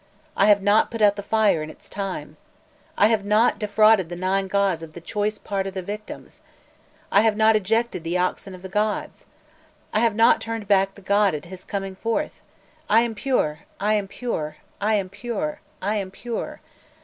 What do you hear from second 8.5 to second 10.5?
of the gods! I have not